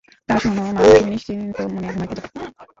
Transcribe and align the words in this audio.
তা, 0.29 0.35
শোনো 0.41 0.61
মা, 0.67 0.81
তুমি 0.89 1.09
নিশ্চিন্তমনে 1.09 1.87
ঘুমাইতে 1.87 2.15
যাও। 2.17 2.29